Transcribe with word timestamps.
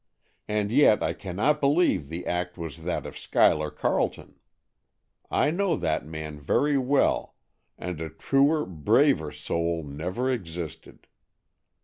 And 0.47 0.71
yet 0.71 1.03
I 1.03 1.13
cannot 1.13 1.61
believe 1.61 2.07
the 2.07 2.25
act 2.25 2.57
was 2.57 2.77
that 2.81 3.05
of 3.05 3.15
Schuyler 3.15 3.69
Carleton. 3.69 4.39
I 5.29 5.51
know 5.51 5.75
that 5.75 6.03
man 6.03 6.39
very 6.39 6.75
well, 6.75 7.35
and 7.77 8.01
a 8.01 8.09
truer, 8.09 8.65
braver 8.65 9.31
soul 9.31 9.83
never 9.83 10.27
existed." 10.33 11.05